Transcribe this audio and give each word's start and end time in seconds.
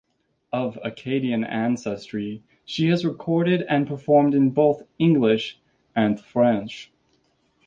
Of 0.51 0.79
Acadian 0.83 1.43
ancestry, 1.43 2.41
she 2.65 2.87
has 2.87 3.05
recorded 3.05 3.61
and 3.69 3.85
performed 3.85 4.33
in 4.33 4.49
both 4.49 4.81
English 4.97 5.59
and 5.95 6.19
French. 6.19 6.91